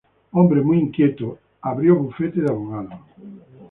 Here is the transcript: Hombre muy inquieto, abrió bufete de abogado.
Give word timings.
Hombre 0.31 0.61
muy 0.63 0.79
inquieto, 0.79 1.37
abrió 1.61 1.95
bufete 1.95 2.41
de 2.41 2.49
abogado. 2.49 2.89